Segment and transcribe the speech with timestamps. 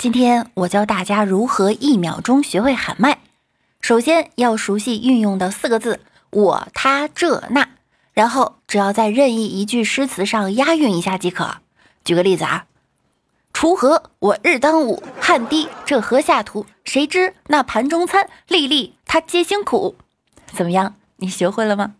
[0.00, 3.18] 今天我教大家如何一秒钟学会喊麦。
[3.82, 6.00] 首先要熟悉运用的四个字
[6.32, 7.68] “我、他、这、那”，
[8.14, 11.56] 然后只要在任意一句诗词上押韵一下即可。
[12.02, 12.64] 举个例子啊，
[13.52, 16.64] 锄禾我日当午，汗滴这禾下土。
[16.86, 19.96] 谁知那盘中餐，粒粒他皆辛苦。
[20.46, 20.94] 怎么样？
[21.16, 21.96] 你学会了吗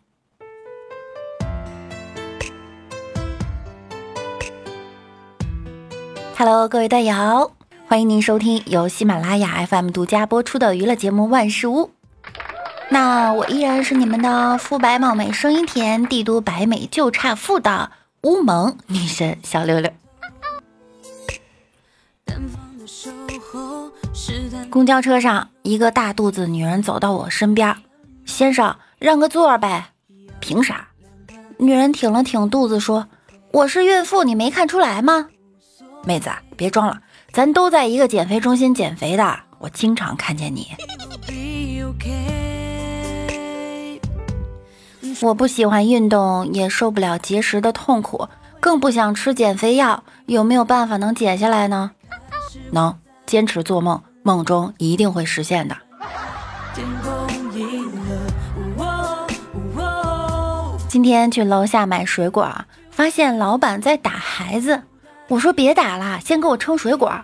[6.38, 7.59] ？Hello，各位段友。
[7.90, 11.86] 欢迎您收听由喜马拉雅 FM 独家播出的娱乐节目《万事屋》。
[12.88, 17.90] 那我依然是你们的肤白貌美、声音甜、帝都白美就差富的
[18.22, 19.90] 乌蒙女神小六六。
[24.70, 27.76] 公交车上，一个大肚子女人走到我身边
[28.24, 29.90] ：“先生，让个座呗。
[30.38, 30.86] ”“凭啥？”
[31.58, 33.08] 女人挺了挺肚子说
[33.50, 35.26] ：“我是孕妇，你没看出来吗
[36.06, 37.00] ？”“妹子，别装了。”
[37.32, 40.68] 咱都在一个减肥中心减肥的，我经常看见你。
[45.22, 50.02] 我不喜欢运动，也受不了节食的痛苦，更不想吃减肥药。
[50.26, 51.92] 有没有办法能减下来呢？
[52.72, 55.76] 能，坚持做梦，梦中一定会实现的。
[60.88, 64.82] 今天去楼下买水果，发现老板在打孩子。
[65.30, 67.14] 我说别打了，先给我称水果。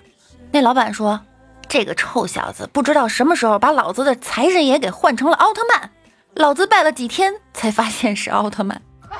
[0.53, 1.21] 那老板说
[1.67, 5.91] ：“这个臭小子不知道什么时候把老子的财神爷给换成了奥特曼，
[6.35, 8.81] 老子拜了几天才发现是奥特曼。”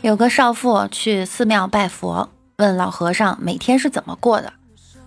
[0.00, 4.50] 有个少妇去寺庙拜佛，问老和尚每天是怎么过的。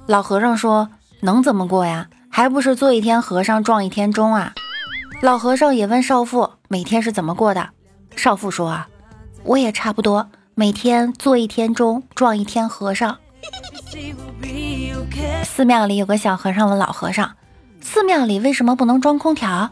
[0.05, 0.87] 老和尚说
[1.21, 2.05] ：“能怎么过呀？
[2.29, 4.53] 还不是做一天和尚撞一天钟啊？”
[5.23, 7.69] 老和尚也问少妇每天是怎么过的。
[8.15, 8.87] 少妇说：“啊，
[9.43, 13.17] 我也差不多，每天做一天钟，撞一天和尚。”
[15.43, 17.35] 寺庙里有个小和尚问老和尚
[17.81, 19.71] ：“寺庙里为什么不能装空调？”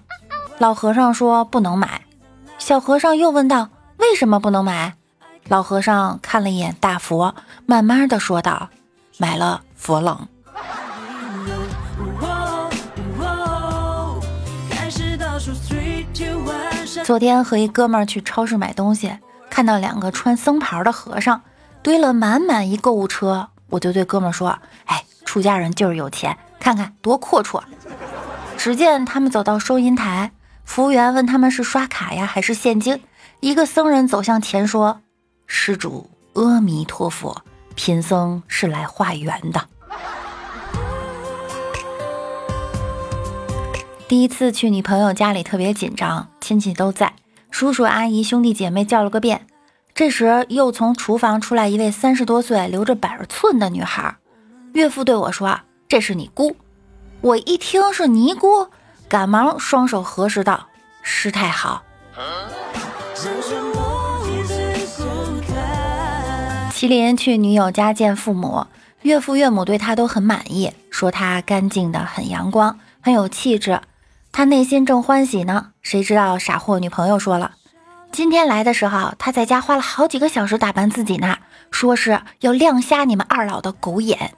[0.60, 2.02] 老和尚说：“不能买。”
[2.60, 4.94] 小和尚又问道：“为什么不能买？”
[5.48, 7.34] 老和尚看了一眼大佛，
[7.66, 8.70] 慢慢的说道
[9.18, 10.28] ：“买了佛冷。”
[17.04, 19.18] 昨天和一哥们儿去超市买东西，
[19.50, 21.42] 看到两个穿僧袍的和尚
[21.82, 27.62] 堆了满满一购物车，我就对哥们儿说：“哎，出家人就是有钱，看看多阔绰。”
[28.56, 30.32] 只见他们走到收银台，
[30.64, 33.02] 服务员问他们是刷卡呀还是现金。
[33.40, 35.02] 一个僧人走向前说
[35.48, 37.44] ：“施主，阿弥陀佛，
[37.76, 39.68] 贫僧是来化缘的。”
[44.12, 47.14] 第一次去女朋友家里特别紧张，亲戚都在，
[47.50, 49.48] 叔叔阿姨兄弟姐妹叫了个遍。
[49.96, 54.18] 这时又从厨房出来一位三十多岁、留着板寸的女孩。
[54.74, 56.58] 岳父对我说：“这是你姑。”
[57.22, 58.68] 我一听是尼姑，
[59.08, 60.68] 赶忙双手合十道
[61.02, 61.82] ：“师太好。”
[66.74, 68.68] 麒麟去女友家见父母，
[69.04, 73.80] 岳父岳母对他都很满意，说他干净的很阳光，很有气质。
[74.34, 77.52] 他内心正欢喜呢，谁知道傻货女朋友说了，
[78.12, 81.38] 今天来的时候，他在家花了好几个小时打扮自己呢，
[81.70, 84.34] 说是要亮瞎你们二老的狗眼。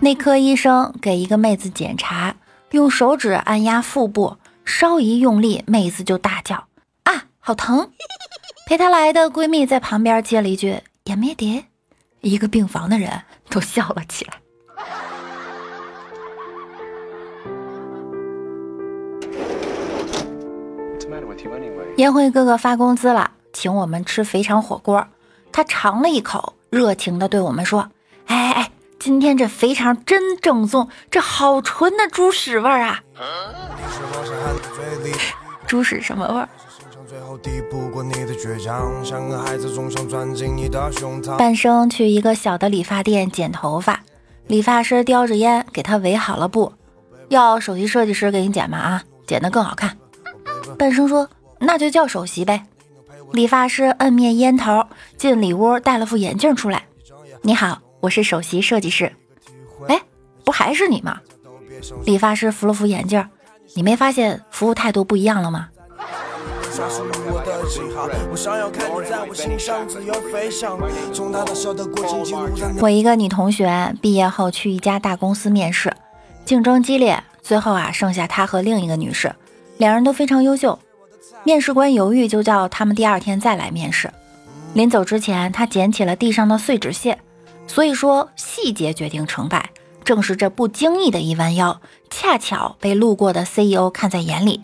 [0.00, 2.36] 内科医生给一个妹子检查，
[2.70, 6.68] 用手指按压腹部，稍一用力，妹子就大叫
[7.02, 7.90] ：“啊，好疼！”
[8.68, 11.64] 陪她来的闺蜜在旁边接了一句：“也没得。”
[12.20, 14.34] 一个病房的人都笑了起来。
[21.96, 25.06] 烟灰哥哥发工资了，请我们吃肥肠火锅。
[25.50, 27.90] 他尝了一口，热情的对我们说
[28.26, 33.02] ：“哎哎哎，今天这肥肠真正宗，这好纯的猪屎味儿啊！
[35.66, 36.48] 猪屎什么味儿？”
[41.38, 44.02] 半生去一个小的理发店剪头发，
[44.46, 46.70] 理发师叼着烟给他围好了布，
[47.28, 48.76] 要首席设计师给你剪吗？
[48.76, 49.96] 啊，剪得更好看。
[50.78, 52.66] 半生说：“那就叫首席呗。”
[53.32, 54.84] 理发师摁灭烟头，
[55.16, 56.84] 进里屋戴了副眼镜出来。
[57.40, 59.10] 你好，我是首席设计师。
[59.86, 59.98] 哎，
[60.44, 61.20] 不还是你吗？
[62.04, 63.26] 理发师扶了扶眼镜，
[63.74, 65.68] 你没发现服务态度不一样了吗？
[66.80, 68.14] 我的心，好累。
[68.30, 70.78] 我想要开往在我心上自由飞翔。
[71.12, 72.32] 从他的手的轨迹，
[72.80, 75.92] 我一个女同学毕业后去一家大公司面试，
[76.44, 79.34] 竞争激烈，最后啊，剩下她和另一个女士，
[79.78, 80.78] 两人都非常优秀。
[81.42, 84.12] 面试官犹豫，就叫他们第二天再来面试。
[84.74, 87.18] 临走之前，他捡起了地上的碎纸屑。
[87.66, 89.70] 所以说，细节决定成败。
[90.04, 94.62] 正是这不经意的一弯腰，恰巧被路过的 CEO 看在眼里。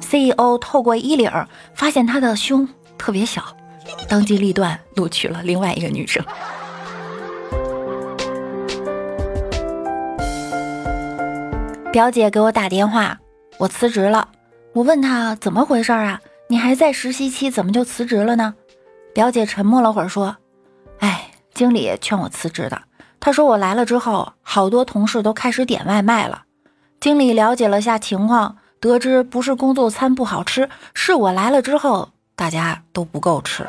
[0.00, 1.30] CEO 透过衣领
[1.74, 2.68] 发现他的胸
[2.98, 3.42] 特别小，
[4.08, 6.24] 当机立断录取了另外一个女生。
[11.92, 13.18] 表姐给我打电话，
[13.58, 14.28] 我辞职了。
[14.72, 16.20] 我问她怎么回事啊？
[16.48, 18.54] 你还在实习期，怎么就辞职了呢？
[19.12, 20.36] 表姐沉默了会儿，说
[21.00, 22.80] ：“哎，经理劝我辞职的。
[23.18, 26.44] 他说我来了之后，好多同事都开始点外卖了。
[27.00, 33.66] 经理了解了下情况，得知不是工作餐不好吃，是我来了之后，大家都不够吃。”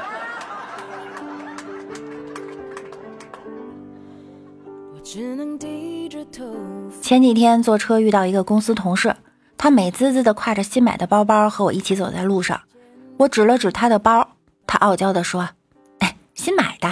[7.01, 9.13] 前几天坐车遇到一个公司同事，
[9.57, 12.61] 他美滋滋的挎着新买的包包和我一起走在路上。
[13.17, 14.25] 我指了指他的包，
[14.65, 15.49] 他傲娇的说
[15.99, 16.89] ：“哎，新买的。”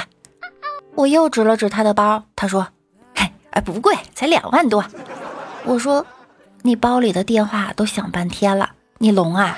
[0.95, 2.67] 我又指了指他的包，他说
[3.15, 4.83] ：“嘿，哎，不贵，才两万多。”
[5.63, 6.05] 我说
[6.61, 9.57] ：“你包里的电话都响半天了，你聋啊？”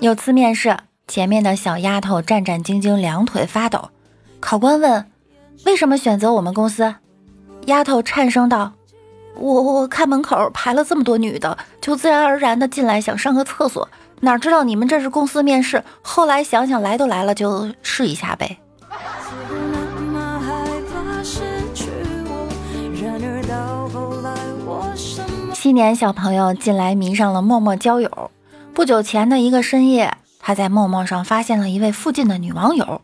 [0.00, 0.76] 有次面试。
[1.08, 3.88] 前面的小丫头战战兢兢，两腿发抖。
[4.40, 5.10] 考官问
[5.64, 6.94] ：“为什么选择我们公司？”
[7.64, 8.74] 丫头颤声道
[9.34, 13.88] ：“我我看门口排了这么多女的，就自然而然的进来想上个厕所，
[14.20, 15.82] 哪知道你们这是公司面试。
[16.02, 18.58] 后来想想来都来了，就试一下呗。”
[25.68, 28.30] 七年小朋友近来迷上了陌陌交友。
[28.72, 30.16] 不久前的一个深夜。
[30.38, 33.02] 他在陌陌上发现了一位附近的女网友，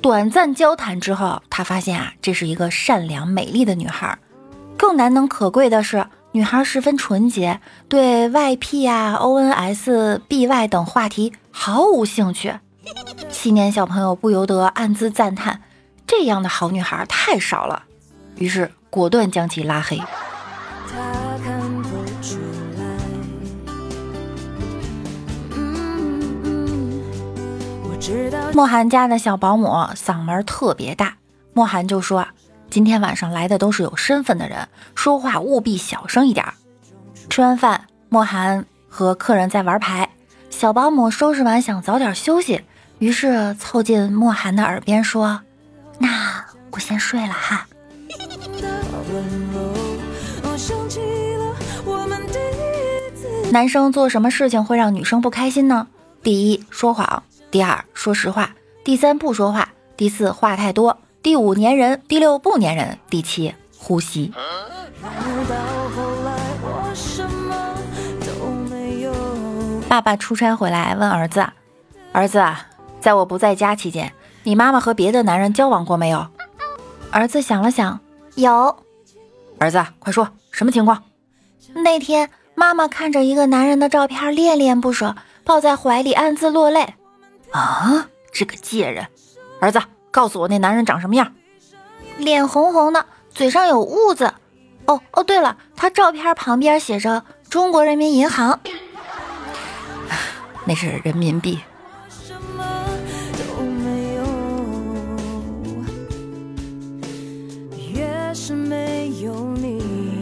[0.00, 4.18] 短暂交谈之后，他发现啊，这是一个善良美丽的女孩。
[4.78, 12.54] 更难能可贵的是，女孩十分纯洁，对 YP 啊、ONS、BY 等话题毫无兴趣。
[13.28, 15.60] 七年小朋友不由得暗自赞叹：
[16.06, 17.82] 这样的好女孩太少了。
[18.36, 20.00] 于是果断将其拉黑。
[28.60, 31.14] 莫寒家的小保姆嗓门特别大，
[31.54, 32.28] 莫寒就说
[32.68, 36.44] ：“今天晚上来的都是有身份的人，说话务必小声一点。”
[37.30, 40.10] 吃完饭，莫寒和客人在玩牌，
[40.50, 42.62] 小保姆收拾完想早点休息，
[42.98, 45.40] 于是凑近莫寒的耳边说
[45.98, 47.66] ：“那我先睡了哈。”
[53.52, 55.86] 男生做什么事情会让女生不开心呢？
[56.22, 57.22] 第一，说谎。
[57.50, 58.44] 第二，说实话；
[58.84, 59.64] 第三，不说话；
[59.96, 64.32] 第四，话太多；第五，粘人；第六，不粘人；第七，呼吸。
[69.88, 71.44] 爸爸出差回来，问儿子
[72.12, 72.40] ：“儿子，
[73.00, 74.12] 在我不在家期间，
[74.44, 76.28] 你妈妈和别的男人交往过没有？”
[77.10, 77.98] 儿子想了想，
[78.36, 78.78] 有。
[79.58, 81.02] 儿子，快说，什么情况？
[81.74, 86.94] 那天妈妈看着一个男人的照片，恋恋不舍，抱在怀里，暗自落泪。
[87.52, 89.06] 啊，这个贱人！
[89.60, 89.80] 儿子，
[90.10, 91.32] 告诉我那男人长什么样？
[92.18, 94.34] 脸红红的，嘴上有痦子。
[94.86, 98.60] 哦哦，对了，他照片旁边写着中国人民银行，
[100.64, 101.60] 那是人民币。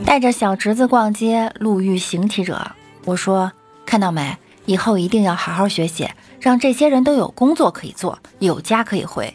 [0.05, 2.73] 带着小侄子逛街，路遇行乞者，
[3.05, 3.53] 我说
[3.85, 4.37] ：“看到没？
[4.65, 6.09] 以后一定要好好学习。”
[6.41, 9.35] 让这些人都有工作可以做，有家可以回。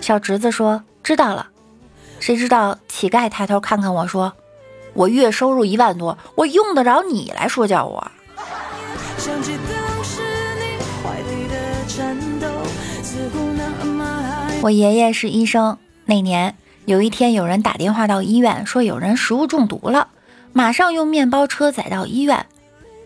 [0.00, 1.48] 小侄子说：“知道了。”
[2.20, 4.32] 谁知道乞丐抬头看看我说
[4.94, 8.10] ：“我月收入一万多，我用得着你来说教我？”
[14.60, 20.08] 我爷爷是医生，那年有一天有人打电话到医院说有人食物中毒了，
[20.52, 22.46] 马上用面包车载到医院。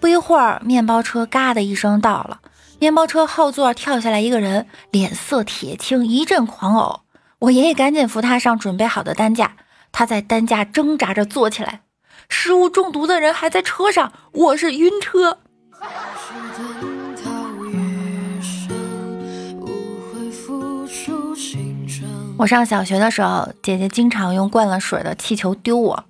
[0.00, 2.40] 不一会儿，面包车嘎的一声到了。
[2.82, 7.02] 面包车后座跳下来一个人，脸色铁青，一阵狂呕。
[7.38, 9.52] 我爷爷赶紧扶他上准备好的担架，
[9.92, 11.82] 他在担架挣扎着坐起来。
[12.28, 15.38] 食物中毒的人还在车上，我是晕车。
[22.36, 26.04] 我上小学的时候，姐姐经常用灌了水的气球丢我。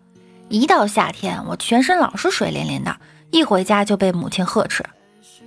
[0.49, 2.97] 一到夏天，我全身老是水淋淋的，
[3.31, 4.83] 一回家就被母亲呵斥。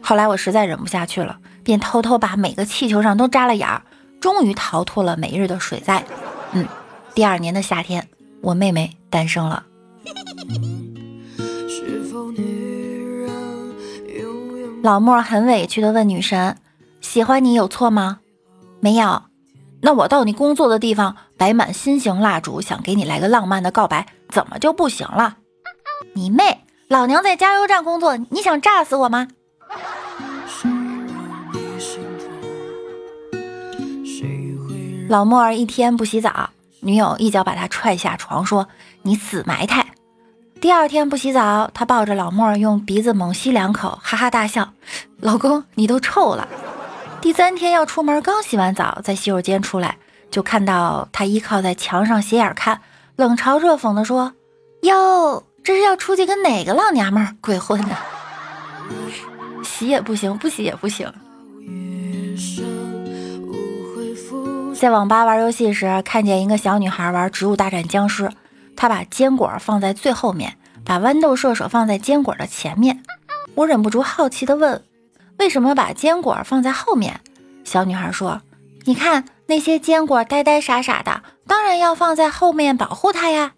[0.07, 3.81] 后来我实在忍不下去了，便偷偷把每个气球上都扎了眼儿，
[4.21, 6.05] 终于逃脱了每日的水灾。
[6.51, 6.67] 嗯，
[7.15, 8.07] 第二年的夏天，
[8.41, 9.65] 我妹妹诞生了。
[14.83, 16.55] 老莫很委屈的问女神
[17.01, 18.19] ：“喜欢你有错吗
[18.79, 19.24] ？”“没有。
[19.81, 25.38] ”“那我到你工作的地方摆满心形蜡烛，想给你来个浪漫的告白，怎么就不行了
[26.13, 26.62] ？”“你妹！
[26.88, 29.29] 老娘在加油站工作，你想炸死我吗？”
[35.07, 38.67] 老莫儿一天不洗澡，女友一脚把他踹下床，说
[39.03, 39.85] ：“你死埋汰。”
[40.59, 44.74] 第二天不洗澡，他抱着老莫儿用鼻子猛吸两口，哈哈大笑
[45.21, 46.47] ：“老公，你都臭了。”
[47.21, 49.97] 第三天要出门，刚洗完澡，在洗手间出来，
[50.31, 52.81] 就看到他依靠在墙上斜眼看，
[53.15, 54.33] 冷嘲热讽地说
[54.81, 57.95] ：“哟，这是要出去跟哪个老娘们鬼混呢？
[59.63, 61.13] 洗也不行，不洗也不行。”
[64.77, 68.24] 在网吧玩游戏时，看见一个小女孩玩《植物大战僵尸》。
[68.75, 73.01] 她把坚果放在最后面，把豌豆射手放在坚果的前面。
[73.55, 74.84] 我忍不住好奇地问
[75.39, 77.22] ：“为什么把坚果放在后面？”
[77.63, 78.41] 小女孩说
[78.84, 83.53] ：“你看那些坚果呆呆傻傻的，当然要放在后面保护它呀。”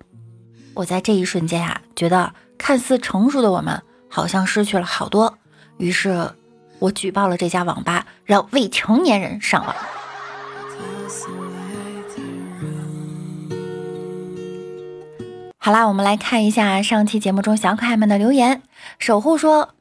[0.76, 5.36] 我在这一瞬间啊，觉得看似成熟的我们好像失去了好多。
[5.78, 6.30] 于是，
[6.78, 9.76] 我举报了这家网吧，让未成年人上网。
[15.58, 18.62] 好啦，我们来看一下上期节目中小可爱们的留言。
[19.00, 19.76] 守护说，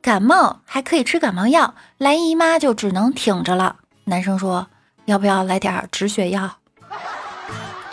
[0.00, 3.76] 感冒还可以吃感冒药，来姨妈就只能挺着了。
[4.04, 4.68] 男生说，
[5.06, 6.58] 要不要来点止血药？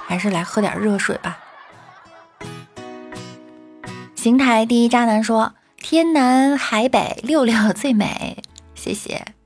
[0.05, 1.39] 还是来喝点热水吧。
[4.15, 8.43] 邢台第一渣男说，天南海北六六最美，
[8.75, 9.38] 谢谢。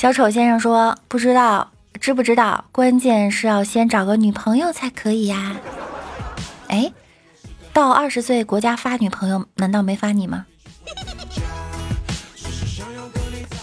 [0.00, 2.64] 小丑先生说，不知道，知不知道？
[2.72, 5.54] 关键是要先找个女朋友才可以呀。
[6.68, 6.90] 哎，
[7.74, 10.46] 到二十岁国家发女朋友，难道没发你吗？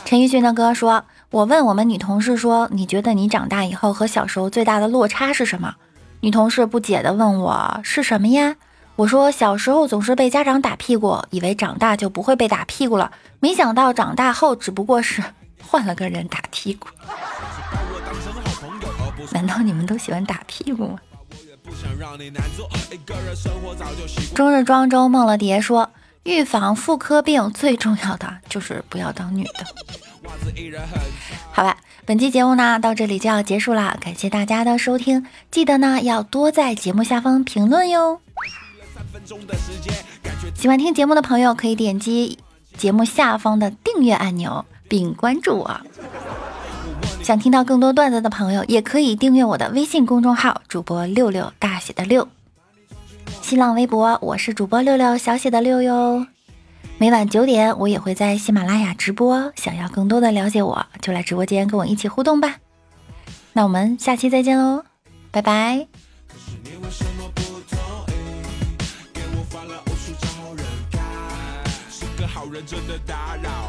[0.05, 5.73] 陈奕迅的歌说：“我问我们女同事说，你觉得你长大以后和小时候最大的落差是什么？”
[6.21, 8.57] 女同事不解的问我：“是什么呀？”
[8.95, 15.23] 我说：“小时候总是被家长打屁股，以为长大就不会被打屁股了，没想到长大后只不过是
[15.61, 16.87] 换了个人打屁股。”
[19.31, 20.99] 难道你们都喜欢打屁股吗？
[24.33, 25.91] 终日庄周梦了蝶说
[26.23, 29.65] ：“预防妇科病最重要的就是不要当女的。”
[31.51, 38.21] 好吧，本期节目呢到这里就要结束了，感谢大家的收听，记得呢要多在节目下方评论哟。
[40.55, 42.39] 喜欢听节目的朋友可以点击
[42.77, 45.81] 节目下方的订阅按钮并关注我。
[47.23, 52.27] 想听到更多段子的朋友，也可以订阅我的微信公众号“主播六六大写的六”。
[53.41, 56.25] 新浪微博我是主播六六小写的六哟。
[56.97, 62.55] 每晚九点我也会在喜马拉雅直播，想要更多的了解我，就来直播间跟我一起互动吧。
[63.53, 64.83] 那我们下期再见喽，
[65.31, 65.87] 拜拜。
[72.49, 73.66] 人真的打扰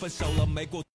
[0.00, 0.82] 分手了没过